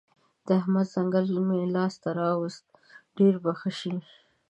د 0.45 0.47
احمد 0.59 0.87
ځنګل 0.95 1.25
که 1.33 1.39
مې 1.47 1.61
لاس 1.75 1.93
ته 2.03 2.09
راوست؛ 2.19 2.63
ډېر 3.17 3.35
به 3.43 3.51
ښه 3.59 3.71
شي. 3.79 3.95